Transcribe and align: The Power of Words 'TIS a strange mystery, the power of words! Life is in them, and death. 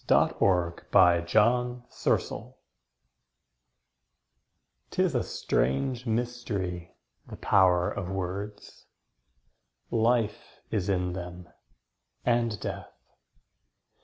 The 0.07 0.29
Power 0.29 0.71
of 0.93 1.25
Words 1.31 2.57
'TIS 4.89 5.13
a 5.13 5.21
strange 5.23 6.07
mystery, 6.07 6.95
the 7.27 7.35
power 7.37 7.91
of 7.91 8.09
words! 8.09 8.87
Life 9.91 10.59
is 10.71 10.89
in 10.89 11.13
them, 11.13 11.49
and 12.25 12.59
death. 12.59 12.99